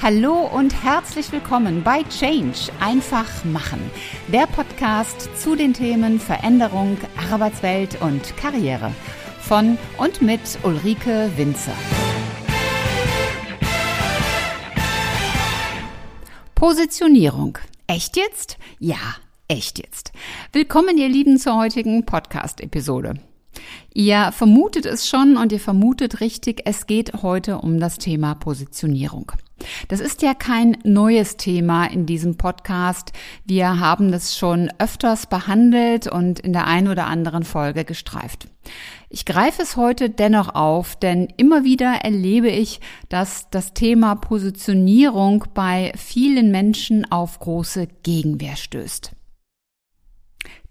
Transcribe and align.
Hallo 0.00 0.48
und 0.54 0.84
herzlich 0.84 1.32
willkommen 1.32 1.82
bei 1.82 2.04
Change 2.04 2.70
einfach 2.78 3.44
machen, 3.44 3.90
der 4.28 4.46
Podcast 4.46 5.28
zu 5.36 5.56
den 5.56 5.74
Themen 5.74 6.20
Veränderung, 6.20 6.96
Arbeitswelt 7.32 8.00
und 8.00 8.36
Karriere 8.36 8.92
von 9.40 9.76
und 9.96 10.22
mit 10.22 10.40
Ulrike 10.62 11.32
Winzer. 11.36 11.74
Positionierung. 16.54 17.58
Echt 17.88 18.16
jetzt? 18.16 18.56
Ja, 18.78 19.16
echt 19.48 19.80
jetzt. 19.80 20.12
Willkommen, 20.52 20.96
ihr 20.96 21.08
Lieben, 21.08 21.38
zur 21.38 21.56
heutigen 21.56 22.06
Podcast-Episode. 22.06 23.14
Ihr 23.94 24.32
vermutet 24.32 24.86
es 24.86 25.08
schon 25.08 25.36
und 25.36 25.52
ihr 25.52 25.60
vermutet 25.60 26.20
richtig, 26.20 26.62
es 26.64 26.86
geht 26.86 27.22
heute 27.22 27.58
um 27.58 27.80
das 27.80 27.98
Thema 27.98 28.34
Positionierung. 28.34 29.32
Das 29.88 30.00
ist 30.00 30.22
ja 30.22 30.34
kein 30.34 30.76
neues 30.84 31.36
Thema 31.36 31.86
in 31.86 32.06
diesem 32.06 32.36
Podcast. 32.36 33.12
Wir 33.44 33.80
haben 33.80 34.12
das 34.12 34.36
schon 34.36 34.70
öfters 34.78 35.26
behandelt 35.26 36.06
und 36.06 36.38
in 36.40 36.52
der 36.52 36.66
einen 36.66 36.88
oder 36.88 37.06
anderen 37.06 37.44
Folge 37.44 37.84
gestreift. 37.84 38.46
Ich 39.10 39.24
greife 39.24 39.62
es 39.62 39.76
heute 39.76 40.10
dennoch 40.10 40.54
auf, 40.54 40.96
denn 40.96 41.28
immer 41.36 41.64
wieder 41.64 42.04
erlebe 42.04 42.50
ich, 42.50 42.80
dass 43.08 43.48
das 43.50 43.72
Thema 43.72 44.14
Positionierung 44.16 45.46
bei 45.54 45.92
vielen 45.96 46.50
Menschen 46.50 47.10
auf 47.10 47.38
große 47.38 47.88
Gegenwehr 48.02 48.56
stößt. 48.56 49.12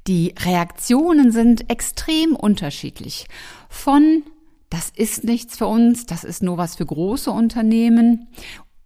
Die 0.08 0.34
Reaktionen 0.40 1.32
sind 1.32 1.70
extrem 1.70 2.36
unterschiedlich. 2.36 3.28
Von 3.70 4.24
das 4.70 4.90
ist 4.96 5.24
nichts 5.24 5.58
für 5.58 5.68
uns, 5.68 6.06
das 6.06 6.24
ist 6.24 6.44
nur 6.44 6.58
was 6.58 6.76
für 6.76 6.86
große 6.86 7.32
Unternehmen 7.32 8.28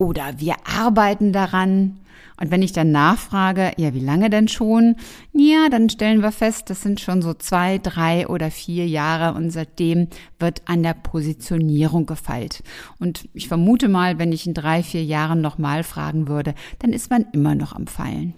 oder 0.01 0.39
wir 0.39 0.55
arbeiten 0.65 1.31
daran. 1.31 1.99
Und 2.39 2.49
wenn 2.49 2.63
ich 2.63 2.73
dann 2.73 2.91
nachfrage, 2.91 3.71
ja, 3.77 3.93
wie 3.93 3.99
lange 3.99 4.31
denn 4.31 4.47
schon? 4.47 4.95
Ja, 5.31 5.69
dann 5.69 5.91
stellen 5.91 6.23
wir 6.23 6.31
fest, 6.31 6.71
das 6.71 6.81
sind 6.81 6.99
schon 6.99 7.21
so 7.21 7.35
zwei, 7.35 7.77
drei 7.77 8.27
oder 8.27 8.49
vier 8.49 8.87
Jahre 8.87 9.37
und 9.37 9.51
seitdem 9.51 10.07
wird 10.39 10.63
an 10.65 10.81
der 10.81 10.95
Positionierung 10.95 12.07
gefeilt. 12.07 12.63
Und 12.97 13.29
ich 13.35 13.47
vermute 13.47 13.89
mal, 13.89 14.17
wenn 14.17 14.31
ich 14.31 14.47
in 14.47 14.55
drei, 14.55 14.81
vier 14.81 15.03
Jahren 15.03 15.39
nochmal 15.39 15.83
fragen 15.83 16.27
würde, 16.27 16.55
dann 16.79 16.93
ist 16.93 17.11
man 17.11 17.27
immer 17.31 17.53
noch 17.53 17.73
am 17.73 17.85
Feilen. 17.85 18.33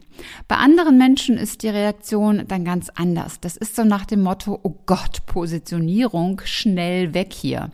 Bei 0.50 0.58
anderen 0.58 0.98
Menschen 0.98 1.38
ist 1.38 1.64
die 1.64 1.70
Reaktion 1.70 2.44
dann 2.46 2.66
ganz 2.66 2.90
anders. 2.94 3.40
Das 3.40 3.56
ist 3.56 3.78
so 3.78 3.86
nach 3.86 4.06
dem 4.06 4.22
Motto, 4.22 4.59
oh 4.64 4.76
Gott, 4.86 5.26
Positionierung, 5.28 6.42
schnell 6.44 7.14
weg 7.14 7.32
hier 7.32 7.72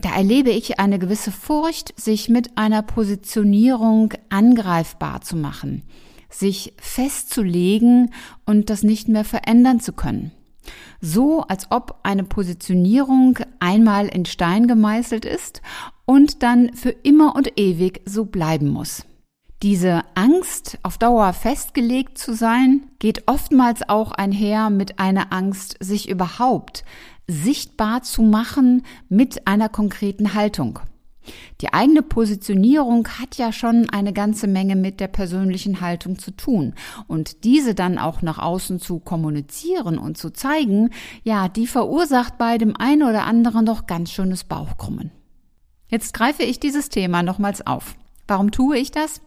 da 0.00 0.14
erlebe 0.14 0.50
ich 0.50 0.80
eine 0.80 0.98
gewisse 0.98 1.30
Furcht, 1.30 1.98
sich 1.98 2.28
mit 2.28 2.58
einer 2.58 2.82
Positionierung 2.82 4.12
angreifbar 4.28 5.20
zu 5.20 5.36
machen, 5.36 5.82
sich 6.28 6.74
festzulegen 6.78 8.12
und 8.44 8.70
das 8.70 8.82
nicht 8.82 9.08
mehr 9.08 9.24
verändern 9.24 9.80
zu 9.80 9.92
können. 9.92 10.32
So 11.00 11.42
als 11.42 11.70
ob 11.70 12.00
eine 12.02 12.24
Positionierung 12.24 13.38
einmal 13.60 14.08
in 14.08 14.24
Stein 14.24 14.66
gemeißelt 14.66 15.24
ist 15.24 15.62
und 16.06 16.42
dann 16.42 16.74
für 16.74 16.90
immer 16.90 17.36
und 17.36 17.58
ewig 17.58 18.00
so 18.06 18.24
bleiben 18.24 18.68
muss. 18.70 19.04
Diese 19.62 20.02
Angst, 20.14 20.78
auf 20.82 20.98
Dauer 20.98 21.32
festgelegt 21.32 22.18
zu 22.18 22.34
sein, 22.34 22.86
geht 22.98 23.28
oftmals 23.28 23.88
auch 23.88 24.12
einher 24.12 24.68
mit 24.68 24.98
einer 24.98 25.32
Angst, 25.32 25.76
sich 25.80 26.08
überhaupt 26.08 26.84
sichtbar 27.26 28.02
zu 28.02 28.22
machen 28.22 28.82
mit 29.08 29.46
einer 29.46 29.68
konkreten 29.68 30.34
Haltung. 30.34 30.80
Die 31.60 31.72
eigene 31.72 32.02
Positionierung 32.02 33.08
hat 33.08 33.36
ja 33.36 33.52
schon 33.52 33.88
eine 33.90 34.12
ganze 34.12 34.46
Menge 34.46 34.76
mit 34.76 35.00
der 35.00 35.08
persönlichen 35.08 35.80
Haltung 35.80 36.18
zu 36.18 36.32
tun. 36.32 36.74
Und 37.06 37.44
diese 37.44 37.74
dann 37.74 37.98
auch 37.98 38.22
nach 38.22 38.38
außen 38.38 38.80
zu 38.80 38.98
kommunizieren 38.98 39.98
und 39.98 40.18
zu 40.18 40.30
zeigen, 40.30 40.90
ja, 41.22 41.48
die 41.48 41.66
verursacht 41.66 42.36
bei 42.38 42.58
dem 42.58 42.76
einen 42.76 43.02
oder 43.02 43.24
anderen 43.24 43.64
doch 43.66 43.86
ganz 43.86 44.10
schönes 44.10 44.44
Bauchkrummen. 44.44 45.10
Jetzt 45.88 46.12
greife 46.12 46.42
ich 46.42 46.60
dieses 46.60 46.88
Thema 46.88 47.22
nochmals 47.22 47.66
auf. 47.66 47.94
Warum 48.26 48.50
tue 48.50 48.78
ich 48.78 48.90
das? 48.90 49.20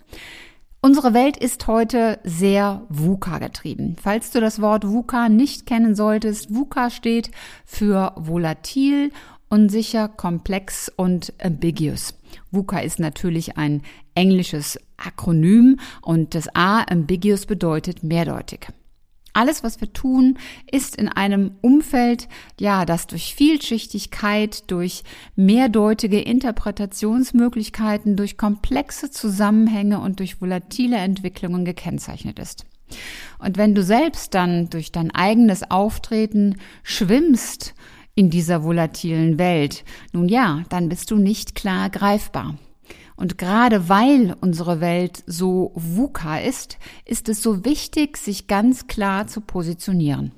Unsere 0.79 1.13
Welt 1.15 1.37
ist 1.37 1.65
heute 1.65 2.19
sehr 2.23 2.85
VUCA 2.89 3.39
getrieben. 3.39 3.95
Falls 3.99 4.29
du 4.29 4.39
das 4.39 4.61
Wort 4.61 4.87
VUCA 4.87 5.27
nicht 5.27 5.65
kennen 5.65 5.95
solltest, 5.95 6.53
VUCA 6.53 6.91
steht 6.91 7.31
für 7.65 8.13
volatil, 8.15 9.11
unsicher, 9.49 10.07
komplex 10.07 10.91
und 10.95 11.33
ambiguous. 11.41 12.13
VUCA 12.51 12.79
ist 12.79 12.99
natürlich 12.99 13.57
ein 13.57 13.81
englisches 14.13 14.79
Akronym 14.97 15.79
und 16.01 16.35
das 16.35 16.47
A 16.55 16.83
ambiguous 16.83 17.47
bedeutet 17.47 18.03
mehrdeutig. 18.03 18.67
Alles, 19.37 19.63
was 19.63 19.79
wir 19.79 19.93
tun, 19.93 20.39
ist 20.71 20.95
in 20.95 21.09
einem 21.09 21.51
Umfeld, 21.61 22.27
ja, 22.59 22.85
das 22.85 23.05
durch 23.05 23.35
Vielschichtigkeit, 23.35 24.71
durch 24.71 25.03
mehrdeutige 25.35 26.19
Interpretationsmöglichkeiten, 26.19 28.15
durch 28.15 28.35
komplexe 28.35 29.11
Zusammenhänge 29.11 29.99
und 29.99 30.17
durch 30.17 30.41
volatile 30.41 30.97
Entwicklungen 30.97 31.65
gekennzeichnet 31.65 32.39
ist. 32.39 32.65
Und 33.37 33.57
wenn 33.57 33.75
du 33.75 33.83
selbst 33.83 34.33
dann 34.33 34.71
durch 34.71 34.91
dein 34.91 35.13
eigenes 35.13 35.69
Auftreten 35.69 36.55
schwimmst 36.81 37.75
in 38.15 38.31
dieser 38.31 38.63
volatilen 38.63 39.37
Welt, 39.37 39.83
nun 40.13 40.29
ja, 40.29 40.63
dann 40.69 40.89
bist 40.89 41.11
du 41.11 41.17
nicht 41.17 41.53
klar 41.53 41.91
greifbar. 41.91 42.55
Und 43.17 43.37
gerade 43.37 43.89
weil 43.89 44.35
unsere 44.41 44.79
Welt 44.79 45.23
so 45.25 45.73
VUCA 45.75 46.37
ist, 46.37 46.77
ist 47.03 47.27
es 47.27 47.41
so 47.43 47.65
wichtig, 47.65 48.15
sich 48.15 48.47
ganz 48.47 48.87
klar 48.87 49.27
zu 49.27 49.41
positionieren. 49.41 50.31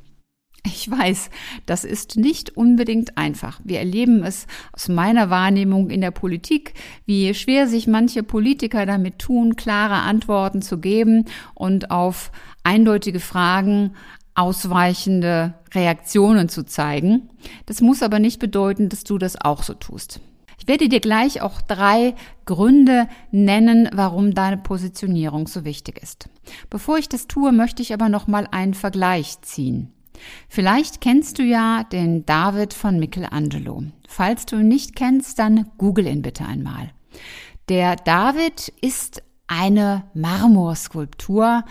Ich 0.65 0.89
weiß, 0.89 1.29
das 1.65 1.83
ist 1.83 2.17
nicht 2.17 2.55
unbedingt 2.57 3.17
einfach. 3.17 3.59
Wir 3.63 3.79
erleben 3.79 4.23
es 4.23 4.45
aus 4.73 4.87
meiner 4.87 5.29
Wahrnehmung 5.29 5.89
in 5.89 6.01
der 6.01 6.11
Politik, 6.11 6.73
wie 7.05 7.33
schwer 7.33 7.67
sich 7.67 7.87
manche 7.87 8.23
Politiker 8.23 8.85
damit 8.85 9.19
tun, 9.19 9.55
klare 9.55 9.95
Antworten 9.95 10.61
zu 10.61 10.79
geben 10.79 11.25
und 11.53 11.91
auf 11.91 12.31
eindeutige 12.63 13.19
Fragen 13.19 13.95
ausweichende 14.35 15.53
Reaktionen 15.73 16.49
zu 16.49 16.63
zeigen. 16.63 17.29
Das 17.65 17.81
muss 17.81 18.03
aber 18.03 18.19
nicht 18.19 18.39
bedeuten, 18.39 18.89
dass 18.89 19.03
du 19.03 19.17
das 19.17 19.39
auch 19.39 19.63
so 19.63 19.73
tust. 19.73 20.21
Ich 20.59 20.67
werde 20.67 20.89
dir 20.89 20.99
gleich 20.99 21.41
auch 21.41 21.61
drei 21.61 22.13
Gründe 22.45 23.07
nennen, 23.31 23.89
warum 23.93 24.33
deine 24.33 24.57
Positionierung 24.57 25.47
so 25.47 25.65
wichtig 25.65 26.01
ist. 26.01 26.29
Bevor 26.69 26.97
ich 26.97 27.09
das 27.09 27.27
tue, 27.27 27.51
möchte 27.51 27.81
ich 27.81 27.93
aber 27.93 28.09
noch 28.09 28.27
mal 28.27 28.47
einen 28.51 28.73
Vergleich 28.73 29.41
ziehen. 29.41 29.91
Vielleicht 30.49 31.01
kennst 31.01 31.39
du 31.39 31.43
ja 31.43 31.83
den 31.83 32.25
David 32.25 32.73
von 32.73 32.99
Michelangelo. 32.99 33.83
Falls 34.07 34.45
du 34.45 34.57
ihn 34.57 34.67
nicht 34.67 34.95
kennst, 34.95 35.39
dann 35.39 35.71
google 35.77 36.07
ihn 36.07 36.21
bitte 36.21 36.45
einmal. 36.45 36.91
Der 37.69 37.95
David 37.95 38.73
ist 38.81 39.23
eine 39.47 40.03
Marmorskulptur, 40.13 41.63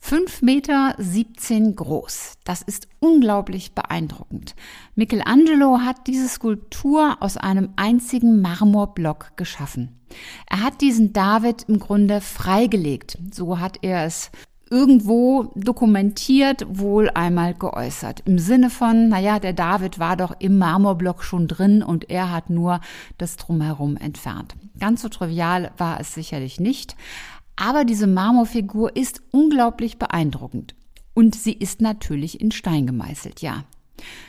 5 0.00 0.42
Meter 0.42 0.94
17 0.98 1.76
groß. 1.76 2.34
Das 2.44 2.62
ist 2.62 2.88
unglaublich 3.00 3.72
beeindruckend. 3.72 4.54
Michelangelo 4.94 5.80
hat 5.80 6.06
diese 6.06 6.28
Skulptur 6.28 7.16
aus 7.20 7.36
einem 7.36 7.70
einzigen 7.76 8.40
Marmorblock 8.40 9.36
geschaffen. 9.36 9.98
Er 10.48 10.62
hat 10.62 10.80
diesen 10.80 11.12
David 11.12 11.64
im 11.68 11.78
Grunde 11.78 12.20
freigelegt. 12.20 13.18
So 13.32 13.58
hat 13.58 13.78
er 13.82 14.04
es 14.04 14.30
irgendwo 14.70 15.50
dokumentiert, 15.54 16.66
wohl 16.68 17.10
einmal 17.10 17.54
geäußert. 17.54 18.22
Im 18.26 18.38
Sinne 18.38 18.70
von, 18.70 19.08
naja, 19.08 19.38
der 19.38 19.52
David 19.52 19.98
war 19.98 20.16
doch 20.16 20.34
im 20.38 20.58
Marmorblock 20.58 21.24
schon 21.24 21.48
drin 21.48 21.82
und 21.82 22.10
er 22.10 22.30
hat 22.30 22.50
nur 22.50 22.80
das 23.16 23.36
drumherum 23.36 23.96
entfernt. 23.96 24.56
Ganz 24.78 25.02
so 25.02 25.08
trivial 25.08 25.70
war 25.78 26.00
es 26.00 26.14
sicherlich 26.14 26.60
nicht. 26.60 26.96
Aber 27.60 27.84
diese 27.84 28.06
Marmorfigur 28.06 28.94
ist 28.94 29.20
unglaublich 29.32 29.98
beeindruckend. 29.98 30.76
Und 31.12 31.34
sie 31.34 31.52
ist 31.52 31.80
natürlich 31.80 32.40
in 32.40 32.52
Stein 32.52 32.86
gemeißelt, 32.86 33.42
ja. 33.42 33.64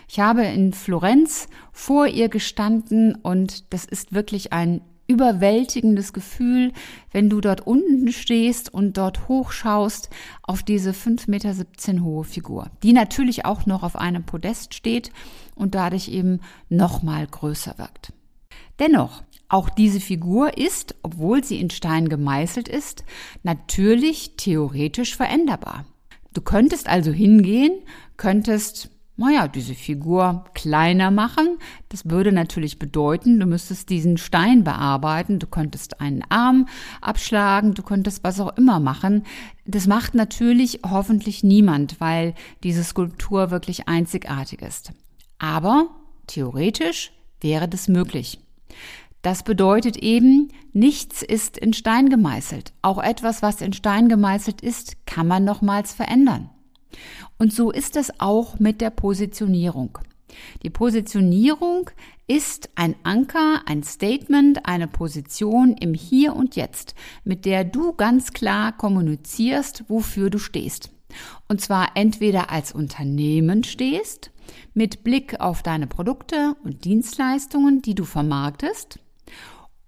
Ich 0.07 0.19
habe 0.19 0.43
in 0.45 0.73
Florenz 0.73 1.47
vor 1.71 2.07
ihr 2.07 2.27
gestanden 2.27 3.13
und 3.13 3.71
das 3.71 3.85
ist 3.85 4.13
wirklich 4.13 4.51
ein 4.51 4.81
überwältigendes 5.05 6.11
Gefühl, 6.11 6.73
wenn 7.11 7.29
du 7.29 7.39
dort 7.39 7.67
unten 7.67 8.11
stehst 8.11 8.73
und 8.73 8.97
dort 8.97 9.27
hochschaust 9.27 10.09
auf 10.41 10.63
diese 10.63 10.91
5,17 10.91 11.29
Meter 11.29 12.03
hohe 12.03 12.23
Figur, 12.23 12.71
die 12.81 12.93
natürlich 12.93 13.45
auch 13.45 13.67
noch 13.67 13.83
auf 13.83 13.95
einem 13.95 14.23
Podest 14.23 14.73
steht 14.73 15.11
und 15.53 15.75
dadurch 15.75 16.07
eben 16.07 16.39
nochmal 16.67 17.27
größer 17.27 17.77
wirkt. 17.77 18.11
Dennoch, 18.79 19.23
auch 19.49 19.69
diese 19.69 19.99
Figur 19.99 20.57
ist, 20.57 20.95
obwohl 21.03 21.43
sie 21.43 21.59
in 21.59 21.69
Stein 21.69 22.07
gemeißelt 22.07 22.67
ist, 22.67 23.03
natürlich 23.43 24.35
theoretisch 24.37 25.15
veränderbar. 25.17 25.85
Du 26.33 26.41
könntest 26.41 26.87
also 26.87 27.11
hingehen, 27.11 27.71
könntest 28.17 28.89
naja, 29.19 29.49
diese 29.49 29.75
Figur 29.75 30.45
kleiner 30.53 31.11
machen. 31.11 31.57
Das 31.89 32.09
würde 32.09 32.31
natürlich 32.31 32.79
bedeuten, 32.79 33.37
du 33.37 33.47
müsstest 33.47 33.89
diesen 33.89 34.17
Stein 34.17 34.63
bearbeiten, 34.63 35.39
du 35.39 35.47
könntest 35.47 35.99
einen 35.99 36.23
Arm 36.29 36.69
abschlagen, 37.01 37.73
du 37.73 37.83
könntest 37.83 38.23
was 38.23 38.39
auch 38.39 38.55
immer 38.55 38.79
machen. 38.79 39.25
Das 39.65 39.87
macht 39.87 40.15
natürlich 40.15 40.79
hoffentlich 40.89 41.43
niemand, 41.43 41.99
weil 41.99 42.33
diese 42.63 42.81
Skulptur 42.85 43.51
wirklich 43.51 43.89
einzigartig 43.89 44.61
ist. 44.61 44.93
Aber 45.37 45.89
theoretisch 46.27 47.11
wäre 47.41 47.67
das 47.67 47.89
möglich. 47.89 48.39
Das 49.21 49.43
bedeutet 49.43 49.97
eben, 49.97 50.49
nichts 50.71 51.21
ist 51.21 51.57
in 51.57 51.73
Stein 51.73 52.09
gemeißelt. 52.09 52.71
Auch 52.81 53.03
etwas, 53.03 53.41
was 53.41 53.61
in 53.61 53.73
Stein 53.73 54.07
gemeißelt 54.07 54.61
ist, 54.61 55.05
kann 55.05 55.27
man 55.27 55.43
nochmals 55.43 55.93
verändern. 55.93 56.49
Und 57.37 57.53
so 57.53 57.71
ist 57.71 57.97
es 57.97 58.19
auch 58.19 58.59
mit 58.59 58.81
der 58.81 58.89
Positionierung. 58.91 59.99
Die 60.63 60.69
Positionierung 60.69 61.89
ist 62.27 62.69
ein 62.75 62.95
Anker, 63.03 63.63
ein 63.65 63.83
Statement, 63.83 64.65
eine 64.65 64.87
Position 64.87 65.73
im 65.73 65.93
Hier 65.93 66.35
und 66.35 66.55
Jetzt, 66.55 66.95
mit 67.23 67.45
der 67.45 67.63
du 67.63 67.93
ganz 67.93 68.31
klar 68.31 68.71
kommunizierst, 68.71 69.85
wofür 69.87 70.29
du 70.29 70.37
stehst. 70.37 70.91
Und 71.47 71.59
zwar 71.59 71.95
entweder 71.95 72.51
als 72.51 72.71
Unternehmen 72.71 73.63
stehst, 73.63 74.31
mit 74.73 75.03
Blick 75.03 75.39
auf 75.39 75.63
deine 75.63 75.87
Produkte 75.87 76.55
und 76.63 76.85
Dienstleistungen, 76.85 77.81
die 77.81 77.95
du 77.95 78.05
vermarktest, 78.05 78.99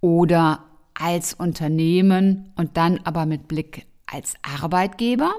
oder 0.02 0.66
als 0.94 1.34
Unternehmen 1.34 2.52
und 2.58 2.76
dann 2.76 3.00
aber 3.04 3.26
mit 3.26 3.48
Blick 3.48 3.88
als 4.06 4.34
Arbeitgeber. 4.42 5.34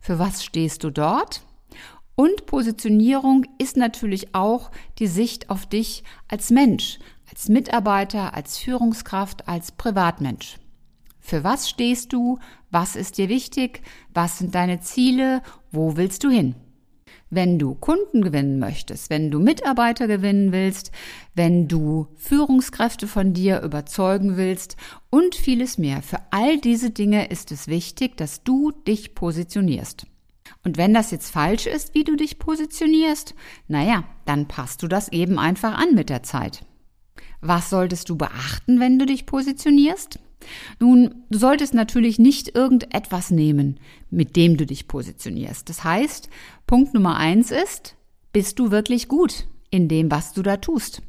Für 0.00 0.18
was 0.18 0.44
stehst 0.44 0.84
du 0.84 0.90
dort? 0.90 1.42
Und 2.16 2.46
Positionierung 2.46 3.44
ist 3.58 3.76
natürlich 3.76 4.34
auch 4.34 4.70
die 4.98 5.08
Sicht 5.08 5.50
auf 5.50 5.66
dich 5.66 6.04
als 6.28 6.50
Mensch, 6.50 7.00
als 7.28 7.48
Mitarbeiter, 7.48 8.34
als 8.34 8.56
Führungskraft, 8.56 9.48
als 9.48 9.72
Privatmensch. 9.72 10.58
Für 11.18 11.42
was 11.42 11.68
stehst 11.68 12.12
du? 12.12 12.38
Was 12.70 12.96
ist 12.96 13.18
dir 13.18 13.28
wichtig? 13.28 13.82
Was 14.12 14.38
sind 14.38 14.54
deine 14.54 14.80
Ziele? 14.80 15.42
Wo 15.72 15.96
willst 15.96 16.22
du 16.22 16.30
hin? 16.30 16.54
Wenn 17.34 17.58
du 17.58 17.74
Kunden 17.74 18.22
gewinnen 18.22 18.60
möchtest, 18.60 19.10
wenn 19.10 19.32
du 19.32 19.40
Mitarbeiter 19.40 20.06
gewinnen 20.06 20.52
willst, 20.52 20.92
wenn 21.34 21.66
du 21.66 22.06
Führungskräfte 22.14 23.08
von 23.08 23.32
dir 23.32 23.60
überzeugen 23.62 24.36
willst 24.36 24.76
und 25.10 25.34
vieles 25.34 25.76
mehr, 25.76 26.00
für 26.02 26.18
all 26.30 26.60
diese 26.60 26.90
Dinge 26.90 27.28
ist 27.30 27.50
es 27.50 27.66
wichtig, 27.66 28.16
dass 28.16 28.44
du 28.44 28.70
dich 28.70 29.16
positionierst. 29.16 30.06
Und 30.62 30.76
wenn 30.76 30.94
das 30.94 31.10
jetzt 31.10 31.32
falsch 31.32 31.66
ist, 31.66 31.92
wie 31.94 32.04
du 32.04 32.14
dich 32.14 32.38
positionierst, 32.38 33.34
naja, 33.66 34.04
dann 34.26 34.46
passt 34.46 34.84
du 34.84 34.86
das 34.86 35.08
eben 35.08 35.36
einfach 35.36 35.76
an 35.76 35.92
mit 35.94 36.10
der 36.10 36.22
Zeit. 36.22 36.64
Was 37.40 37.68
solltest 37.68 38.08
du 38.10 38.16
beachten, 38.16 38.78
wenn 38.78 39.00
du 39.00 39.06
dich 39.06 39.26
positionierst? 39.26 40.20
Nun, 40.80 41.24
du 41.30 41.38
solltest 41.38 41.74
natürlich 41.74 42.18
nicht 42.18 42.54
irgendetwas 42.54 43.30
nehmen, 43.30 43.80
mit 44.10 44.36
dem 44.36 44.56
du 44.56 44.66
dich 44.66 44.88
positionierst. 44.88 45.68
Das 45.68 45.84
heißt, 45.84 46.28
Punkt 46.66 46.94
Nummer 46.94 47.16
eins 47.16 47.50
ist, 47.50 47.96
bist 48.32 48.58
du 48.58 48.70
wirklich 48.70 49.08
gut 49.08 49.46
in 49.70 49.88
dem, 49.88 50.10
was 50.10 50.32
du 50.32 50.42
da 50.42 50.56
tust? 50.56 51.02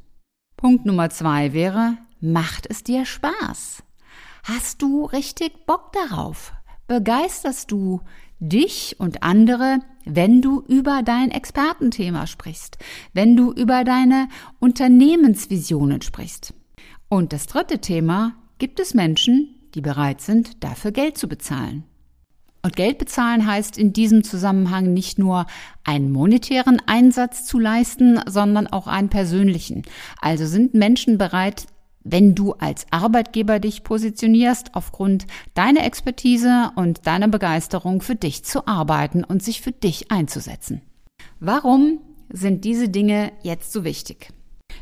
Punkt 0.58 0.86
Nummer 0.86 1.10
zwei 1.10 1.54
wäre, 1.54 1.98
macht 2.22 2.68
es 2.70 2.84
dir 2.84 3.06
Spaß? 3.06 3.84
Hast 4.44 4.82
du 4.82 5.06
richtig 5.06 5.66
Bock 5.66 5.92
darauf? 5.94 6.54
Begeisterst 6.88 7.72
du 7.72 8.02
dich 8.40 8.96
und 9.00 9.24
andere, 9.24 9.80
wenn 10.06 10.42
du 10.42 10.62
über 10.62 11.02
dein 11.04 11.32
Expertenthema 11.32 12.28
sprichst, 12.28 12.78
wenn 13.14 13.36
du 13.36 13.52
über 13.52 13.84
deine 13.84 14.28
Unternehmensvisionen 14.60 16.02
sprichst? 16.02 16.54
Und 17.10 17.34
das 17.34 17.48
dritte 17.48 17.80
Thema, 17.80 18.36
gibt 18.58 18.80
es 18.80 18.94
Menschen, 18.94 19.56
die 19.74 19.82
bereit 19.82 20.22
sind, 20.22 20.64
dafür 20.64 20.92
Geld 20.92 21.18
zu 21.18 21.28
bezahlen. 21.28 21.84
Und 22.66 22.76
Geld 22.76 22.98
bezahlen 22.98 23.46
heißt 23.46 23.78
in 23.78 23.94
diesem 23.94 24.24
Zusammenhang 24.24 24.92
nicht 24.92 25.20
nur 25.20 25.46
einen 25.84 26.12
monetären 26.12 26.82
Einsatz 26.88 27.46
zu 27.46 27.60
leisten, 27.60 28.20
sondern 28.26 28.66
auch 28.66 28.88
einen 28.88 29.10
persönlichen. 29.10 29.84
Also 30.20 30.48
sind 30.48 30.74
Menschen 30.74 31.20
bereit, 31.20 31.68
wenn 32.04 32.34
du 32.34 32.54
als 32.54 32.88
Arbeitgeber 32.90 33.60
dich 33.60 33.84
positionierst, 33.84 34.74
aufgrund 34.74 35.28
deiner 35.54 35.84
Expertise 35.84 36.72
und 36.76 37.06
deiner 37.06 37.28
Begeisterung 37.28 38.02
für 38.02 38.16
dich 38.16 38.44
zu 38.44 38.68
arbeiten 38.68 39.24
und 39.24 39.44
sich 39.44 39.62
für 39.62 39.72
dich 39.72 40.12
einzusetzen. 40.12 40.82
Warum 41.40 42.00
sind 42.30 42.64
diese 42.64 42.90
Dinge 42.90 43.32
jetzt 43.44 43.74
so 43.74 43.84
wichtig? 43.84 44.30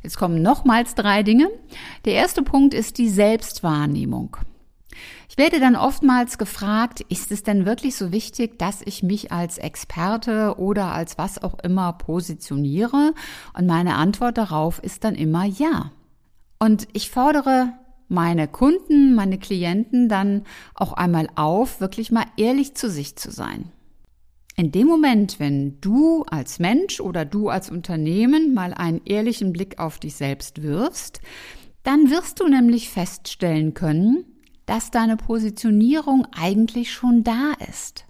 Jetzt 0.04 0.18
kommen 0.18 0.42
nochmals 0.42 0.96
drei 0.96 1.24
Dinge. 1.24 1.50
Der 2.06 2.14
erste 2.14 2.44
Punkt 2.44 2.74
ist 2.74 2.98
die 2.98 3.10
Selbstwahrnehmung. 3.10 4.38
Ich 5.30 5.38
werde 5.38 5.60
dann 5.60 5.76
oftmals 5.76 6.38
gefragt, 6.38 7.02
ist 7.10 7.32
es 7.32 7.42
denn 7.42 7.66
wirklich 7.66 7.96
so 7.96 8.12
wichtig, 8.12 8.60
dass 8.60 8.82
ich 8.84 9.02
mich 9.02 9.32
als 9.32 9.58
Experte 9.58 10.60
oder 10.60 10.94
als 10.94 11.18
was 11.18 11.42
auch 11.42 11.58
immer 11.64 11.94
positioniere? 11.94 13.14
Und 13.58 13.66
meine 13.66 13.96
Antwort 13.96 14.38
darauf 14.38 14.78
ist 14.84 15.04
dann 15.04 15.16
immer 15.16 15.46
ja. 15.46 15.92
Und 16.60 16.88
ich 16.94 17.10
fordere 17.10 17.74
meine 18.10 18.48
Kunden, 18.48 19.16
meine 19.16 19.40
Klienten 19.40 20.08
dann 20.08 20.44
auch 20.76 20.94
einmal 20.94 21.30
auf, 21.36 21.82
wirklich 21.82 22.12
mal 22.12 22.26
ehrlich 22.38 22.76
zu 22.76 22.90
sich 22.90 23.16
zu 23.16 23.32
sein. 23.32 23.72
In 24.56 24.72
dem 24.72 24.88
Moment, 24.88 25.40
wenn 25.40 25.82
du 25.82 26.24
als 26.24 26.60
Mensch 26.60 27.00
oder 27.00 27.26
du 27.26 27.50
als 27.50 27.72
Unternehmen 27.72 28.54
mal 28.54 28.74
einen 28.74 29.02
ehrlichen 29.06 29.52
Blick 29.52 29.80
auf 29.80 29.98
dich 29.98 30.16
selbst 30.16 30.62
wirfst, 30.62 31.22
dann 31.82 32.12
wirst 32.12 32.40
du 32.40 32.48
nämlich 32.48 32.90
feststellen 32.90 33.74
können, 33.74 34.26
dass 34.66 34.92
deine 34.92 35.18
Positionierung 35.18 36.28
eigentlich 36.32 36.92
schon 36.94 37.24
da 37.24 37.54
ist. 37.70 38.06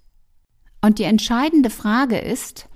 Und 0.81 1.00
die 1.00 1.04
entscheidende 1.04 1.69
Frage 1.69 2.18
ist, 2.18 2.68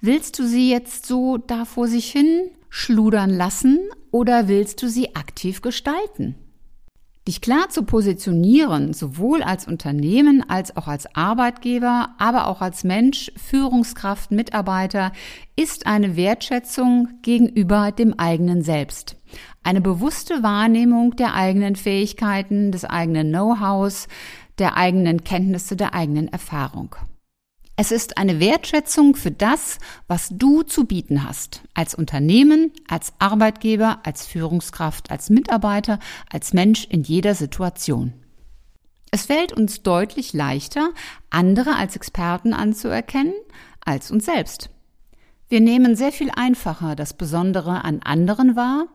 willst 0.00 0.38
du 0.38 0.46
sie 0.46 0.68
jetzt 0.68 1.06
so 1.06 1.38
da 1.38 1.64
vor 1.64 1.86
sich 1.86 2.10
hin 2.10 2.50
schludern 2.68 3.30
lassen 3.30 3.78
oder 4.10 4.48
willst 4.48 4.82
du 4.82 4.88
sie 4.88 5.14
aktiv 5.14 5.62
gestalten? 5.62 6.34
Dich 7.28 7.40
klar 7.40 7.70
zu 7.70 7.82
positionieren, 7.82 8.92
sowohl 8.92 9.42
als 9.42 9.66
Unternehmen 9.66 10.48
als 10.48 10.76
auch 10.76 10.86
als 10.86 11.12
Arbeitgeber, 11.16 12.10
aber 12.18 12.46
auch 12.46 12.60
als 12.60 12.84
Mensch, 12.84 13.32
Führungskraft, 13.36 14.30
Mitarbeiter, 14.30 15.10
ist 15.56 15.88
eine 15.88 16.14
Wertschätzung 16.14 17.08
gegenüber 17.22 17.90
dem 17.90 18.16
eigenen 18.16 18.62
Selbst. 18.62 19.16
Eine 19.64 19.80
bewusste 19.80 20.44
Wahrnehmung 20.44 21.16
der 21.16 21.34
eigenen 21.34 21.74
Fähigkeiten, 21.74 22.70
des 22.70 22.84
eigenen 22.84 23.30
Know-hows, 23.30 24.06
der 24.60 24.76
eigenen 24.76 25.24
Kenntnisse, 25.24 25.74
der 25.74 25.94
eigenen 25.94 26.28
Erfahrung. 26.28 26.94
Es 27.78 27.92
ist 27.92 28.16
eine 28.16 28.40
Wertschätzung 28.40 29.16
für 29.16 29.30
das, 29.30 29.78
was 30.08 30.30
du 30.30 30.62
zu 30.62 30.86
bieten 30.86 31.24
hast. 31.24 31.60
Als 31.74 31.94
Unternehmen, 31.94 32.72
als 32.88 33.12
Arbeitgeber, 33.18 34.00
als 34.02 34.26
Führungskraft, 34.26 35.10
als 35.10 35.28
Mitarbeiter, 35.28 35.98
als 36.32 36.54
Mensch 36.54 36.86
in 36.86 37.02
jeder 37.02 37.34
Situation. 37.34 38.14
Es 39.10 39.26
fällt 39.26 39.52
uns 39.52 39.82
deutlich 39.82 40.32
leichter, 40.32 40.88
andere 41.28 41.76
als 41.76 41.96
Experten 41.96 42.54
anzuerkennen, 42.54 43.34
als 43.84 44.10
uns 44.10 44.24
selbst. 44.24 44.70
Wir 45.50 45.60
nehmen 45.60 45.96
sehr 45.96 46.12
viel 46.12 46.30
einfacher 46.34 46.96
das 46.96 47.12
Besondere 47.12 47.84
an 47.84 48.00
anderen 48.02 48.56
wahr 48.56 48.86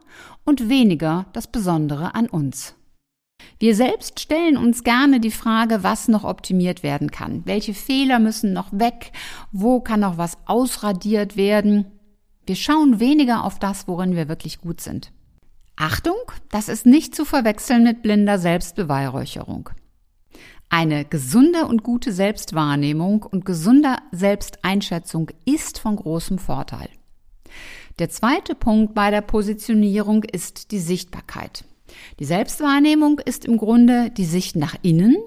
und 0.44 0.70
weniger 0.70 1.28
das 1.34 1.46
Besondere 1.46 2.16
an 2.16 2.28
uns. 2.28 2.74
Wir 3.60 3.76
selbst 3.76 4.20
stellen 4.20 4.58
uns 4.58 4.84
gerne 4.84 5.20
die 5.20 5.32
Frage, 5.32 5.84
was 5.84 6.08
noch 6.08 6.24
optimiert 6.24 6.84
werden 6.84 7.12
kann. 7.12 7.44
Welche 7.46 7.74
Fehler 7.74 8.20
müssen 8.20 8.54
noch 8.54 8.70
weg? 8.72 9.12
Wo 9.52 9.80
kann 9.80 10.00
noch 10.00 10.18
was 10.18 10.38
ausradiert 10.46 11.38
werden? 11.38 11.86
Wir 12.46 12.56
schauen 12.56 13.00
weniger 13.00 13.44
auf 13.44 13.60
das, 13.60 13.88
worin 13.88 14.16
wir 14.16 14.28
wirklich 14.28 14.62
gut 14.62 14.82
sind. 14.82 15.12
Achtung, 15.76 16.18
das 16.50 16.70
ist 16.70 16.86
nicht 16.86 17.16
zu 17.16 17.26
verwechseln 17.26 17.84
mit 17.84 18.02
blinder 18.02 18.40
Selbstbeweihräucherung. 18.40 19.70
Eine 20.70 21.04
gesunde 21.06 21.66
und 21.66 21.84
gute 21.84 22.14
Selbstwahrnehmung 22.14 23.24
und 23.24 23.46
gesunder 23.46 23.98
Selbsteinschätzung 24.12 25.30
ist 25.46 25.80
von 25.80 25.98
großem 25.98 26.40
Vorteil. 26.40 26.90
Der 28.00 28.10
zweite 28.10 28.56
Punkt 28.56 28.96
bei 28.96 29.12
der 29.12 29.22
Positionierung 29.22 30.24
ist 30.24 30.72
die 30.72 30.80
Sichtbarkeit. 30.80 31.66
Die 32.20 32.26
Selbstwahrnehmung 32.26 33.20
ist 33.20 33.46
im 33.46 33.58
Grunde 33.58 34.12
die 34.12 34.26
Sicht 34.26 34.56
nach 34.56 34.76
innen, 34.82 35.18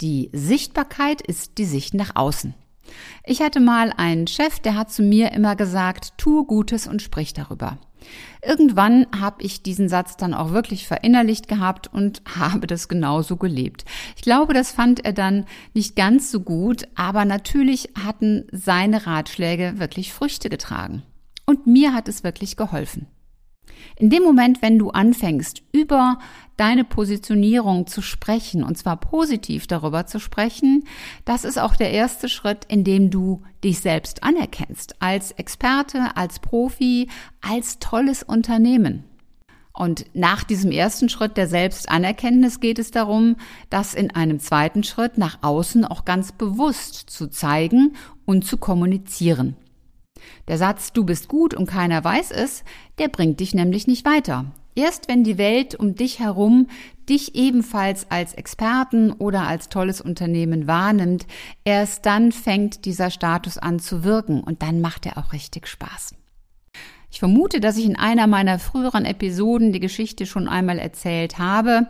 die 0.00 0.30
Sichtbarkeit 0.32 1.20
ist 1.20 1.58
die 1.58 1.64
Sicht 1.64 1.94
nach 1.94 2.16
außen. 2.16 2.54
Ich 3.24 3.42
hatte 3.42 3.60
mal 3.60 3.92
einen 3.96 4.26
Chef, 4.26 4.58
der 4.58 4.74
hat 4.74 4.90
zu 4.90 5.02
mir 5.02 5.32
immer 5.32 5.56
gesagt, 5.56 6.14
tue 6.16 6.44
Gutes 6.44 6.86
und 6.86 7.02
sprich 7.02 7.34
darüber. 7.34 7.78
Irgendwann 8.42 9.06
habe 9.18 9.42
ich 9.42 9.62
diesen 9.62 9.88
Satz 9.88 10.16
dann 10.16 10.32
auch 10.32 10.52
wirklich 10.52 10.86
verinnerlicht 10.86 11.48
gehabt 11.48 11.92
und 11.92 12.22
habe 12.38 12.66
das 12.66 12.88
genauso 12.88 13.36
gelebt. 13.36 13.84
Ich 14.16 14.22
glaube, 14.22 14.54
das 14.54 14.72
fand 14.72 15.04
er 15.04 15.12
dann 15.12 15.44
nicht 15.74 15.96
ganz 15.96 16.30
so 16.30 16.40
gut, 16.40 16.88
aber 16.94 17.24
natürlich 17.24 17.90
hatten 18.02 18.46
seine 18.52 19.06
Ratschläge 19.06 19.74
wirklich 19.76 20.12
Früchte 20.12 20.48
getragen. 20.48 21.02
Und 21.46 21.66
mir 21.66 21.92
hat 21.92 22.08
es 22.08 22.24
wirklich 22.24 22.56
geholfen. 22.56 23.06
In 23.96 24.10
dem 24.10 24.22
Moment, 24.22 24.62
wenn 24.62 24.78
du 24.78 24.90
anfängst, 24.90 25.62
über 25.72 26.18
deine 26.56 26.84
Positionierung 26.84 27.86
zu 27.86 28.02
sprechen, 28.02 28.62
und 28.62 28.76
zwar 28.76 28.98
positiv 28.98 29.66
darüber 29.66 30.06
zu 30.06 30.20
sprechen, 30.20 30.84
das 31.24 31.44
ist 31.44 31.58
auch 31.58 31.76
der 31.76 31.90
erste 31.90 32.28
Schritt, 32.28 32.66
in 32.68 32.84
dem 32.84 33.10
du 33.10 33.42
dich 33.64 33.80
selbst 33.80 34.22
anerkennst, 34.22 34.96
als 35.00 35.32
Experte, 35.32 36.16
als 36.16 36.38
Profi, 36.38 37.08
als 37.40 37.78
tolles 37.78 38.22
Unternehmen. 38.22 39.04
Und 39.72 40.04
nach 40.12 40.44
diesem 40.44 40.72
ersten 40.72 41.08
Schritt 41.08 41.38
der 41.38 41.48
Selbstanerkenntnis 41.48 42.60
geht 42.60 42.78
es 42.78 42.90
darum, 42.90 43.36
das 43.70 43.94
in 43.94 44.10
einem 44.10 44.38
zweiten 44.38 44.84
Schritt 44.84 45.16
nach 45.16 45.38
außen 45.40 45.86
auch 45.86 46.04
ganz 46.04 46.32
bewusst 46.32 47.08
zu 47.08 47.28
zeigen 47.28 47.94
und 48.26 48.44
zu 48.44 48.58
kommunizieren. 48.58 49.56
Der 50.48 50.58
Satz 50.58 50.92
Du 50.92 51.04
bist 51.04 51.28
gut 51.28 51.54
und 51.54 51.66
keiner 51.66 52.02
weiß 52.02 52.30
es, 52.30 52.64
der 52.98 53.08
bringt 53.08 53.40
dich 53.40 53.54
nämlich 53.54 53.86
nicht 53.86 54.04
weiter. 54.04 54.46
Erst 54.74 55.08
wenn 55.08 55.24
die 55.24 55.36
Welt 55.36 55.74
um 55.74 55.94
dich 55.94 56.20
herum 56.20 56.68
dich 57.08 57.34
ebenfalls 57.34 58.10
als 58.10 58.34
Experten 58.34 59.12
oder 59.12 59.46
als 59.46 59.68
tolles 59.68 60.00
Unternehmen 60.00 60.66
wahrnimmt, 60.68 61.26
erst 61.64 62.06
dann 62.06 62.30
fängt 62.30 62.84
dieser 62.84 63.10
Status 63.10 63.58
an 63.58 63.80
zu 63.80 64.04
wirken 64.04 64.40
und 64.40 64.62
dann 64.62 64.80
macht 64.80 65.06
er 65.06 65.18
auch 65.18 65.32
richtig 65.32 65.66
Spaß. 65.66 66.14
Ich 67.10 67.18
vermute, 67.18 67.58
dass 67.60 67.76
ich 67.76 67.84
in 67.84 67.96
einer 67.96 68.28
meiner 68.28 68.60
früheren 68.60 69.04
Episoden 69.04 69.72
die 69.72 69.80
Geschichte 69.80 70.26
schon 70.26 70.48
einmal 70.48 70.78
erzählt 70.78 71.38
habe 71.38 71.88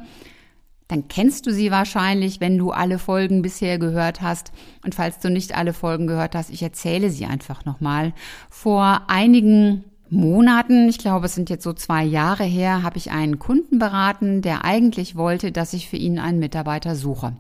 dann 0.91 1.07
kennst 1.07 1.47
du 1.47 1.53
sie 1.53 1.71
wahrscheinlich, 1.71 2.41
wenn 2.41 2.59
du 2.59 2.73
alle 2.73 2.99
Folgen 2.99 3.43
bisher 3.43 3.79
gehört 3.79 4.21
hast. 4.23 4.51
Und 4.85 4.95
falls 4.95 5.21
du 5.21 5.31
nicht 5.31 5.55
alle 5.55 5.73
Folgen 5.73 6.07
gehört 6.07 6.35
hast, 6.35 6.51
ich 6.51 6.63
erzähle 6.63 7.11
sie 7.11 7.27
einfach 7.27 7.65
nochmal. 7.65 8.13
Vor 8.49 9.03
einigen 9.07 9.85
Monaten, 10.09 10.89
ich 10.89 10.99
glaube, 10.99 11.27
es 11.27 11.35
sind 11.37 11.49
jetzt 11.49 11.63
so 11.63 11.73
zwei 11.73 12.03
Jahre 12.03 12.43
her, 12.43 12.83
habe 12.83 12.99
ich 12.99 13.13
einen 13.13 13.39
Kunden 13.39 13.79
beraten, 13.79 14.43
der 14.43 14.65
eigentlich 14.65 15.15
wollte, 15.15 15.53
dass 15.53 15.73
ich 15.73 15.89
für 15.89 15.97
ihn 15.97 16.19
einen 16.19 16.41
Mitarbeiter 16.41 16.97
suche. 16.97 17.37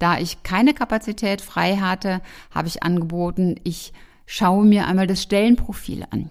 Da 0.00 0.18
ich 0.18 0.42
keine 0.42 0.74
Kapazität 0.74 1.40
frei 1.40 1.76
hatte, 1.76 2.20
habe 2.50 2.66
ich 2.66 2.82
angeboten, 2.82 3.54
ich 3.62 3.92
schaue 4.26 4.64
mir 4.64 4.88
einmal 4.88 5.06
das 5.06 5.22
Stellenprofil 5.22 6.04
an. 6.10 6.30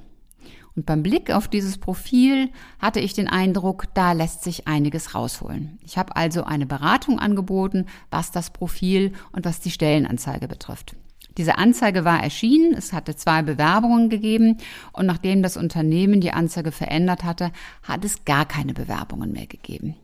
Und 0.75 0.85
beim 0.85 1.03
Blick 1.03 1.31
auf 1.31 1.47
dieses 1.47 1.77
Profil 1.77 2.49
hatte 2.79 2.99
ich 2.99 3.13
den 3.13 3.27
Eindruck, 3.27 3.85
da 3.93 4.13
lässt 4.13 4.43
sich 4.43 4.67
einiges 4.67 5.13
rausholen. 5.13 5.79
Ich 5.83 5.97
habe 5.97 6.15
also 6.15 6.43
eine 6.43 6.65
Beratung 6.65 7.19
angeboten, 7.19 7.87
was 8.09 8.31
das 8.31 8.51
Profil 8.51 9.11
und 9.33 9.45
was 9.45 9.59
die 9.59 9.71
Stellenanzeige 9.71 10.47
betrifft. 10.47 10.95
Diese 11.37 11.57
Anzeige 11.57 12.03
war 12.03 12.21
erschienen, 12.21 12.73
es 12.73 12.91
hatte 12.91 13.15
zwei 13.15 13.41
Bewerbungen 13.41 14.09
gegeben 14.09 14.57
und 14.91 15.05
nachdem 15.05 15.43
das 15.43 15.55
Unternehmen 15.55 16.19
die 16.19 16.33
Anzeige 16.33 16.71
verändert 16.71 17.23
hatte, 17.23 17.51
hat 17.83 18.03
es 18.03 18.25
gar 18.25 18.45
keine 18.45 18.73
Bewerbungen 18.73 19.31
mehr 19.31 19.47
gegeben. 19.47 19.95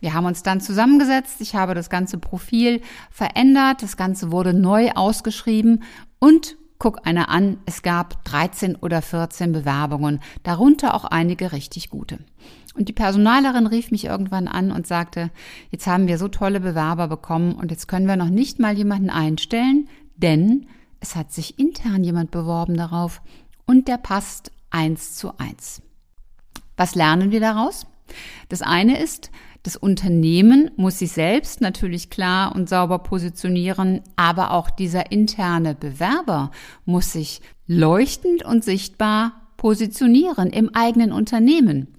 Wir 0.00 0.14
haben 0.14 0.26
uns 0.26 0.42
dann 0.42 0.60
zusammengesetzt, 0.60 1.40
ich 1.40 1.54
habe 1.54 1.74
das 1.74 1.90
ganze 1.90 2.18
Profil 2.18 2.80
verändert, 3.10 3.82
das 3.82 3.96
Ganze 3.96 4.32
wurde 4.32 4.54
neu 4.54 4.90
ausgeschrieben 4.92 5.84
und 6.18 6.56
Guck 6.82 7.06
einer 7.06 7.28
an, 7.28 7.58
es 7.64 7.82
gab 7.82 8.24
13 8.24 8.74
oder 8.74 9.02
14 9.02 9.52
Bewerbungen, 9.52 10.18
darunter 10.42 10.94
auch 10.94 11.04
einige 11.04 11.52
richtig 11.52 11.90
gute. 11.90 12.18
Und 12.74 12.88
die 12.88 12.92
Personalerin 12.92 13.68
rief 13.68 13.92
mich 13.92 14.06
irgendwann 14.06 14.48
an 14.48 14.72
und 14.72 14.88
sagte, 14.88 15.30
jetzt 15.70 15.86
haben 15.86 16.08
wir 16.08 16.18
so 16.18 16.26
tolle 16.26 16.58
Bewerber 16.58 17.06
bekommen 17.06 17.54
und 17.54 17.70
jetzt 17.70 17.86
können 17.86 18.08
wir 18.08 18.16
noch 18.16 18.30
nicht 18.30 18.58
mal 18.58 18.76
jemanden 18.76 19.10
einstellen, 19.10 19.88
denn 20.16 20.66
es 20.98 21.14
hat 21.14 21.30
sich 21.30 21.56
intern 21.56 22.02
jemand 22.02 22.32
beworben 22.32 22.76
darauf 22.76 23.22
und 23.64 23.86
der 23.86 23.98
passt 23.98 24.50
eins 24.70 25.14
zu 25.14 25.38
eins. 25.38 25.82
Was 26.76 26.96
lernen 26.96 27.30
wir 27.30 27.38
daraus? 27.38 27.86
Das 28.48 28.60
eine 28.60 28.98
ist, 28.98 29.30
das 29.62 29.76
Unternehmen 29.76 30.70
muss 30.76 30.98
sich 30.98 31.12
selbst 31.12 31.60
natürlich 31.60 32.10
klar 32.10 32.54
und 32.54 32.68
sauber 32.68 32.98
positionieren, 32.98 34.00
aber 34.16 34.50
auch 34.50 34.70
dieser 34.70 35.12
interne 35.12 35.74
Bewerber 35.74 36.50
muss 36.84 37.12
sich 37.12 37.40
leuchtend 37.66 38.44
und 38.44 38.64
sichtbar 38.64 39.52
positionieren 39.56 40.50
im 40.50 40.74
eigenen 40.74 41.12
Unternehmen. 41.12 41.94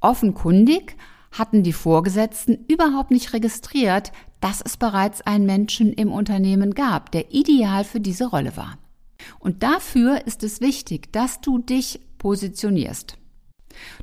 Offenkundig 0.00 0.96
hatten 1.30 1.62
die 1.62 1.72
Vorgesetzten 1.72 2.64
überhaupt 2.66 3.12
nicht 3.12 3.32
registriert, 3.32 4.10
dass 4.40 4.60
es 4.60 4.76
bereits 4.76 5.20
einen 5.22 5.46
Menschen 5.46 5.92
im 5.92 6.12
Unternehmen 6.12 6.74
gab, 6.74 7.12
der 7.12 7.32
ideal 7.32 7.84
für 7.84 8.00
diese 8.00 8.26
Rolle 8.26 8.56
war. 8.56 8.76
Und 9.38 9.62
dafür 9.62 10.26
ist 10.26 10.42
es 10.42 10.60
wichtig, 10.60 11.12
dass 11.12 11.40
du 11.40 11.58
dich 11.58 12.00
positionierst. 12.18 13.16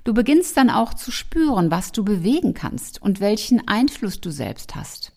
Du 0.04 0.13
beginnst 0.13 0.58
dann 0.58 0.70
auch 0.70 0.94
zu 0.94 1.12
spüren, 1.12 1.72
was 1.72 1.92
du 1.92 2.04
bewegen 2.04 2.54
kannst 2.54 3.01
und 3.01 3.20
welchen 3.20 3.68
Einfluss 3.68 4.22
du 4.22 4.32
selbst 4.32 4.75
hast. 4.75 5.12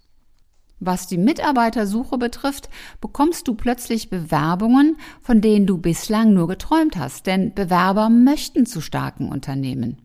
Was 0.81 1.07
die 1.07 1.19
Mitarbeitersuche 1.19 2.19
betrifft, 2.19 2.69
bekommst 3.01 3.49
du 3.49 3.55
plötzlich 3.55 4.11
Bewerbungen, 4.11 4.97
von 5.23 5.41
denen 5.41 5.67
du 5.67 5.79
bislang 5.79 6.35
nur 6.35 6.49
geträumt 6.49 6.97
hast, 6.97 7.27
denn 7.27 7.55
Bewerber 7.55 8.09
möchten 8.09 8.67
zu 8.67 8.81
starken 8.81 9.31
Unternehmen. 9.31 10.03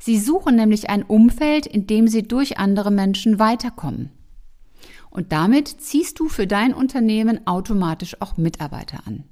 Sie 0.00 0.18
suchen 0.18 0.56
nämlich 0.56 0.88
ein 0.88 1.02
Umfeld, 1.02 1.66
in 1.66 1.86
dem 1.86 2.08
sie 2.08 2.22
durch 2.22 2.58
andere 2.58 2.90
Menschen 2.90 3.38
weiterkommen. 3.38 4.10
Und 5.10 5.32
damit 5.32 5.68
ziehst 5.68 6.18
du 6.18 6.28
für 6.28 6.46
dein 6.46 6.74
Unternehmen 6.74 7.46
automatisch 7.46 8.20
auch 8.20 8.36
Mitarbeiter 8.36 9.06
an. 9.06 9.24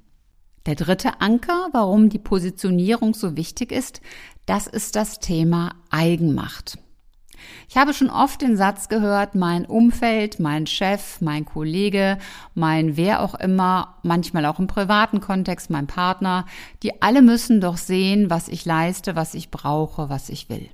Der 0.65 0.75
dritte 0.75 1.19
Anker, 1.19 1.69
warum 1.73 2.07
die 2.07 2.19
Positionierung 2.19 3.13
so 3.13 3.35
wichtig 3.35 3.71
ist, 3.71 4.01
das 4.45 4.67
ist 4.67 4.95
das 4.95 5.19
Thema 5.19 5.75
Eigenmacht. 5.89 6.77
Ich 7.67 7.75
habe 7.75 7.93
schon 7.93 8.09
oft 8.09 8.41
den 8.41 8.55
Satz 8.55 8.87
gehört, 8.87 9.35
mein 9.35 9.65
Umfeld, 9.65 10.39
mein 10.39 10.65
Chef, 10.65 11.19
mein 11.19 11.43
Kollege, 11.43 12.17
mein 12.53 12.95
wer 12.95 13.21
auch 13.21 13.35
immer, 13.35 13.95
manchmal 14.03 14.45
auch 14.45 14.59
im 14.59 14.67
privaten 14.67 15.19
Kontext, 15.19 15.69
mein 15.69 15.87
Partner, 15.87 16.45
die 16.81 17.01
alle 17.01 17.21
müssen 17.21 17.59
doch 17.59 17.75
sehen, 17.75 18.29
was 18.29 18.47
ich 18.47 18.63
leiste, 18.63 19.17
was 19.17 19.33
ich 19.33 19.51
brauche, 19.51 20.09
was 20.09 20.29
ich 20.29 20.47
will. 20.47 20.69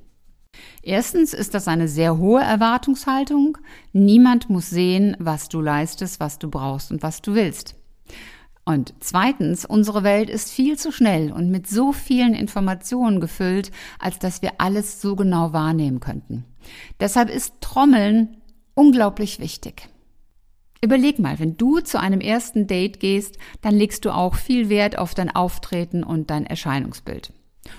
Erstens 0.83 1.33
ist 1.33 1.55
das 1.55 1.67
eine 1.67 1.87
sehr 1.87 2.17
hohe 2.17 2.41
Erwartungshaltung. 2.41 3.57
Niemand 3.93 4.49
muss 4.49 4.69
sehen, 4.69 5.15
was 5.19 5.49
du 5.49 5.61
leistest, 5.61 6.19
was 6.19 6.37
du 6.37 6.49
brauchst 6.49 6.91
und 6.91 7.01
was 7.01 7.21
du 7.21 7.33
willst. 7.33 7.75
Und 8.69 8.93
zweitens, 8.99 9.65
unsere 9.65 10.03
Welt 10.03 10.29
ist 10.29 10.51
viel 10.51 10.77
zu 10.77 10.91
schnell 10.91 11.31
und 11.31 11.49
mit 11.49 11.65
so 11.65 11.91
vielen 11.91 12.35
Informationen 12.35 13.19
gefüllt, 13.19 13.71
als 13.97 14.19
dass 14.19 14.43
wir 14.43 14.61
alles 14.61 15.01
so 15.01 15.15
genau 15.15 15.53
wahrnehmen 15.53 15.99
könnten. 15.99 16.45
Deshalb 16.99 17.31
ist 17.31 17.61
Trommeln 17.61 18.37
unglaublich 18.75 19.39
wichtig. 19.39 19.89
Überleg 20.83 21.17
mal, 21.17 21.39
wenn 21.39 21.57
du 21.57 21.79
zu 21.79 21.99
einem 21.99 22.21
ersten 22.21 22.67
Date 22.67 22.99
gehst, 22.99 23.39
dann 23.61 23.73
legst 23.73 24.05
du 24.05 24.11
auch 24.11 24.35
viel 24.35 24.69
Wert 24.69 24.99
auf 24.99 25.15
dein 25.15 25.35
Auftreten 25.35 26.03
und 26.03 26.29
dein 26.29 26.45
Erscheinungsbild. 26.45 27.33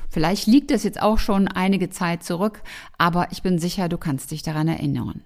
Vielleicht 0.09 0.49
liegt 0.49 0.73
es 0.73 0.83
jetzt 0.83 1.01
auch 1.01 1.21
schon 1.21 1.47
einige 1.47 1.91
Zeit 1.91 2.25
zurück, 2.25 2.65
aber 2.99 3.29
ich 3.31 3.43
bin 3.43 3.61
sicher, 3.61 3.89
du 3.89 3.97
kannst 3.97 4.33
dich 4.33 4.43
daran 4.43 4.67
erinnern. 4.67 5.23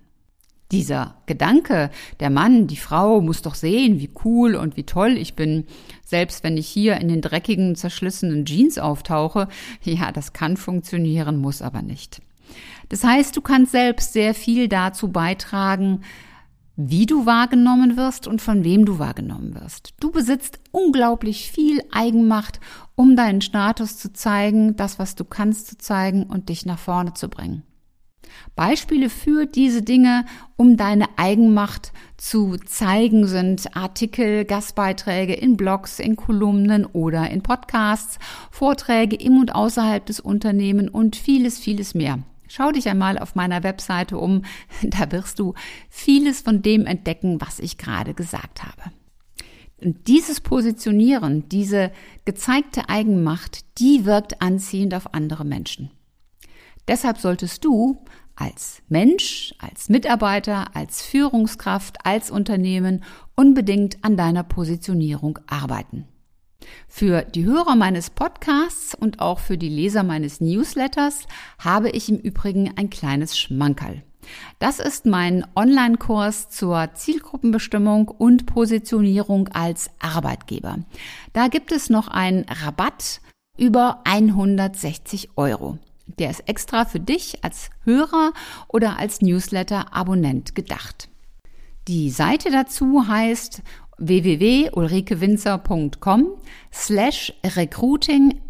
Dieser 0.73 1.16
Gedanke, 1.26 1.90
der 2.21 2.30
Mann, 2.30 2.66
die 2.66 2.76
Frau 2.76 3.21
muss 3.21 3.42
doch 3.42 3.54
sehen, 3.54 4.00
wie 4.00 4.11
cool 4.25 4.54
und 4.54 4.76
wie 4.76 4.85
toll 4.85 5.16
ich 5.16 5.35
bin, 5.35 5.66
selbst 6.04 6.42
wenn 6.42 6.56
ich 6.56 6.66
hier 6.66 6.97
in 6.97 7.09
den 7.09 7.21
dreckigen, 7.21 7.76
zerschlissenen 7.76 8.44
Jeans 8.44 8.78
auftauche, 8.78 9.49
ja, 9.83 10.11
das 10.11 10.33
kann 10.33 10.56
funktionieren, 10.56 11.37
muss 11.37 11.62
aber 11.62 11.83
nicht. 11.83 12.23
Das 12.88 13.04
heißt, 13.04 13.37
du 13.37 13.40
kannst 13.40 13.73
selbst 13.73 14.12
sehr 14.12 14.35
viel 14.35 14.68
dazu 14.68 15.09
beitragen, 15.09 16.00
wie 16.76 17.06
du 17.06 17.25
wahrgenommen 17.25 17.97
wirst 17.97 18.26
und 18.26 18.42
von 18.42 18.64
wem 18.64 18.85
du 18.85 18.99
wahrgenommen 18.99 19.54
wirst. 19.54 19.94
Du 20.00 20.11
besitzt 20.11 20.59
unglaublich 20.73 21.50
viel 21.50 21.83
Eigenmacht, 21.92 22.59
um 22.97 23.16
deinen 23.16 23.42
Status 23.42 23.97
zu 23.97 24.12
zeigen, 24.12 24.76
das, 24.76 24.99
was 24.99 25.14
du 25.14 25.25
kannst, 25.25 25.68
zu 25.68 25.78
zeigen 25.78 26.25
und 26.25 26.49
dich 26.49 26.66
nach 26.66 26.78
vorne 26.78 27.14
zu 27.14 27.28
bringen. 27.28 27.62
Beispiele 28.57 29.11
für 29.11 29.47
diese 29.47 29.83
Dinge, 29.83 30.25
um 30.57 30.76
deine 30.76 31.07
Eigenmacht 31.16 31.93
zu 32.16 32.57
zeigen, 32.64 33.26
sind 33.26 33.76
Artikel, 33.76 34.45
Gastbeiträge 34.45 35.35
in 35.35 35.57
Blogs, 35.57 35.99
in 35.99 36.16
Kolumnen 36.16 36.87
oder 36.87 37.31
in 37.31 37.43
Podcasts, 37.43 38.19
Vorträge 38.50 39.16
im 39.16 39.38
und 39.38 39.54
außerhalb 39.54 40.04
des 40.07 40.21
Unternehmens 40.21 40.90
und 40.90 41.16
vieles, 41.16 41.59
vieles 41.59 41.95
mehr. 41.95 42.21
Schau 42.49 42.71
dich 42.71 42.88
einmal 42.88 43.19
auf 43.19 43.35
meiner 43.35 43.62
Webseite 43.62 44.19
um, 44.19 44.43
da 44.83 45.11
wirst 45.11 45.38
du 45.38 45.54
vieles 45.88 46.40
von 46.40 46.62
dem 46.62 46.87
entdecken, 46.87 47.40
was 47.40 47.59
ich 47.59 47.78
gerade 47.78 48.14
gesagt 48.14 48.62
habe. 48.62 48.93
Und 49.83 50.07
dieses 50.07 50.40
Positionieren, 50.40 51.49
diese 51.49 51.90
gezeigte 52.25 52.88
Eigenmacht, 52.88 53.64
die 53.78 54.04
wirkt 54.04 54.40
anziehend 54.40 54.95
auf 54.95 55.12
andere 55.12 55.45
Menschen. 55.45 55.90
Deshalb 56.88 57.19
solltest 57.19 57.64
du 57.64 57.99
als 58.37 58.83
Mensch, 58.88 59.55
als 59.59 59.88
Mitarbeiter, 59.88 60.75
als 60.75 61.03
Führungskraft, 61.03 61.99
als 62.05 62.31
Unternehmen 62.31 63.05
unbedingt 63.37 64.03
an 64.03 64.17
deiner 64.17 64.43
Positionierung 64.43 65.38
arbeiten. 65.47 66.07
Für 66.88 67.23
die 67.23 67.45
Hörer 67.45 67.76
meines 67.76 68.11
Podcasts 68.11 68.95
und 68.95 69.21
auch 69.21 69.38
für 69.38 69.59
die 69.59 69.69
Leser 69.69 70.03
meines 70.03 70.41
Newsletters 70.41 71.26
habe 71.59 71.91
ich 71.91 72.09
im 72.09 72.19
Übrigen 72.19 72.73
ein 72.76 72.91
kleines 72.91 73.38
Schmankerl. 73.38 74.03
Das 74.59 74.79
ist 74.79 75.05
mein 75.05 75.47
Online-Kurs 75.55 76.49
zur 76.49 76.95
Zielgruppenbestimmung 76.95 78.09
und 78.09 78.47
Positionierung 78.47 79.49
als 79.49 79.91
Arbeitgeber. 79.99 80.79
Da 81.35 81.49
gibt 81.49 81.73
es 81.73 81.91
noch 81.91 82.09
einen 82.09 82.47
Rabatt 82.49 83.21
über 83.59 84.00
160 84.05 85.37
Euro. 85.37 85.79
Der 86.06 86.30
ist 86.30 86.49
extra 86.49 86.84
für 86.84 87.00
dich 87.00 87.42
als 87.42 87.70
Hörer 87.84 88.32
oder 88.68 88.99
als 88.99 89.20
Newsletter-Abonnent 89.20 90.54
gedacht. 90.54 91.08
Die 91.88 92.11
Seite 92.11 92.50
dazu 92.50 93.08
heißt 93.08 93.62
www.ulrikewinzer.com 93.99 96.28
slash 96.73 97.34
recruiting 97.44 98.40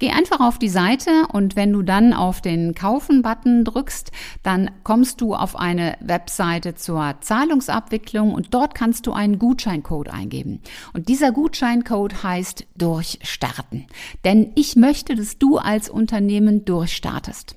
Geh 0.00 0.10
einfach 0.10 0.38
auf 0.38 0.58
die 0.60 0.68
Seite 0.68 1.26
und 1.32 1.56
wenn 1.56 1.72
du 1.72 1.82
dann 1.82 2.12
auf 2.12 2.40
den 2.40 2.74
Kaufen-Button 2.74 3.64
drückst, 3.64 4.12
dann 4.44 4.70
kommst 4.84 5.20
du 5.20 5.34
auf 5.34 5.56
eine 5.56 5.96
Webseite 6.00 6.76
zur 6.76 7.16
Zahlungsabwicklung 7.20 8.32
und 8.32 8.54
dort 8.54 8.76
kannst 8.76 9.08
du 9.08 9.12
einen 9.12 9.40
Gutscheincode 9.40 10.10
eingeben. 10.10 10.60
Und 10.92 11.08
dieser 11.08 11.32
Gutscheincode 11.32 12.22
heißt 12.22 12.64
Durchstarten. 12.76 13.86
Denn 14.24 14.52
ich 14.54 14.76
möchte, 14.76 15.16
dass 15.16 15.38
du 15.38 15.58
als 15.58 15.90
Unternehmen 15.90 16.64
durchstartest. 16.64 17.56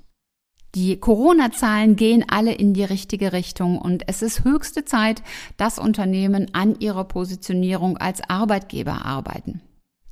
Die 0.74 0.98
Corona-Zahlen 0.98 1.96
gehen 1.96 2.26
alle 2.28 2.54
in 2.54 2.74
die 2.74 2.86
richtige 2.86 3.34
Richtung 3.34 3.78
und 3.78 4.04
es 4.08 4.24
ist 4.24 4.46
höchste 4.46 4.84
Zeit, 4.84 5.22
dass 5.58 5.78
Unternehmen 5.78 6.48
an 6.54 6.80
ihrer 6.80 7.04
Positionierung 7.04 7.98
als 7.98 8.22
Arbeitgeber 8.28 9.06
arbeiten. 9.06 9.62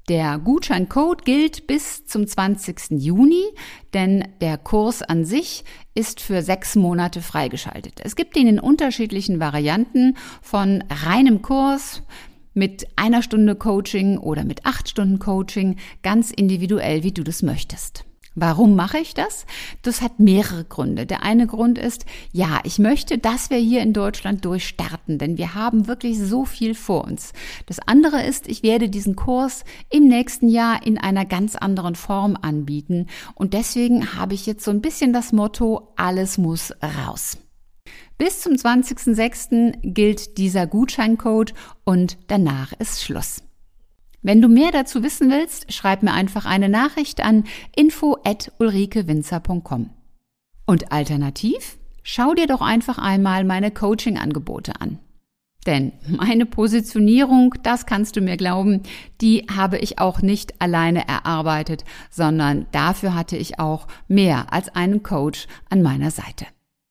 Der 0.09 0.39
Gutscheincode 0.39 1.23
gilt 1.23 1.67
bis 1.67 2.03
zum 2.07 2.25
20. 2.25 2.99
Juni, 2.99 3.43
denn 3.93 4.27
der 4.41 4.57
Kurs 4.57 5.03
an 5.03 5.23
sich 5.23 5.63
ist 5.93 6.19
für 6.19 6.41
sechs 6.41 6.75
Monate 6.75 7.21
freigeschaltet. 7.21 8.01
Es 8.03 8.15
gibt 8.15 8.35
ihn 8.35 8.47
in 8.47 8.59
unterschiedlichen 8.59 9.39
Varianten 9.39 10.17
von 10.41 10.83
reinem 10.89 11.43
Kurs 11.43 12.01
mit 12.55 12.87
einer 12.95 13.21
Stunde 13.21 13.53
Coaching 13.53 14.17
oder 14.17 14.45
mit 14.45 14.65
acht 14.65 14.89
Stunden 14.89 15.19
Coaching, 15.19 15.75
ganz 16.01 16.31
individuell, 16.31 17.03
wie 17.03 17.11
du 17.11 17.23
das 17.23 17.43
möchtest. 17.43 18.08
Warum 18.41 18.75
mache 18.75 18.99
ich 18.99 19.13
das? 19.13 19.45
Das 19.81 20.01
hat 20.01 20.19
mehrere 20.19 20.63
Gründe. 20.63 21.05
Der 21.05 21.23
eine 21.23 21.45
Grund 21.45 21.77
ist, 21.77 22.05
ja, 22.31 22.61
ich 22.63 22.79
möchte, 22.79 23.17
dass 23.17 23.49
wir 23.49 23.57
hier 23.57 23.81
in 23.81 23.91
Deutschland 23.91 24.45
durchstarten, 24.45 25.17
denn 25.17 25.37
wir 25.37 25.55
haben 25.55 25.87
wirklich 25.87 26.17
so 26.17 26.45
viel 26.45 26.73
vor 26.73 27.03
uns. 27.03 27.33
Das 27.65 27.79
andere 27.79 28.23
ist, 28.23 28.47
ich 28.47 28.63
werde 28.63 28.87
diesen 28.87 29.17
Kurs 29.17 29.65
im 29.89 30.07
nächsten 30.07 30.47
Jahr 30.47 30.85
in 30.85 30.97
einer 30.97 31.25
ganz 31.25 31.57
anderen 31.57 31.95
Form 31.95 32.37
anbieten 32.41 33.07
und 33.35 33.53
deswegen 33.53 34.15
habe 34.15 34.35
ich 34.35 34.45
jetzt 34.45 34.63
so 34.63 34.71
ein 34.71 34.81
bisschen 34.81 35.11
das 35.11 35.33
Motto, 35.33 35.91
alles 35.97 36.37
muss 36.37 36.71
raus. 36.81 37.37
Bis 38.17 38.41
zum 38.41 38.53
20.06. 38.53 39.79
gilt 39.81 40.37
dieser 40.37 40.65
Gutscheincode 40.65 41.53
und 41.83 42.17
danach 42.27 42.71
ist 42.73 43.03
Schluss. 43.03 43.41
Wenn 44.21 44.41
du 44.41 44.49
mehr 44.49 44.71
dazu 44.71 45.03
wissen 45.03 45.29
willst, 45.29 45.71
schreib 45.71 46.03
mir 46.03 46.13
einfach 46.13 46.45
eine 46.45 46.67
Nachricht 46.67 47.23
an 47.23 47.45
info@ulrikewinzer.com. 47.75 49.91
Und 50.65 50.91
alternativ, 50.91 51.77
schau 52.03 52.33
dir 52.33 52.47
doch 52.47 52.61
einfach 52.61 52.97
einmal 52.97 53.43
meine 53.43 53.69
Coaching-Angebote 53.71 54.81
an. 54.81 54.97
Denn 55.65 55.91
meine 56.07 56.45
Positionierung, 56.45 57.53
das 57.63 57.85
kannst 57.85 58.15
du 58.15 58.21
mir 58.21 58.37
glauben, 58.37 58.83
die 59.21 59.45
habe 59.53 59.77
ich 59.77 59.99
auch 59.99 60.21
nicht 60.21 60.61
alleine 60.61 61.05
erarbeitet, 61.07 61.83
sondern 62.09 62.65
dafür 62.71 63.13
hatte 63.13 63.35
ich 63.35 63.59
auch 63.59 63.87
mehr 64.07 64.53
als 64.53 64.69
einen 64.69 65.03
Coach 65.03 65.47
an 65.69 65.81
meiner 65.81 66.11
Seite. 66.11 66.45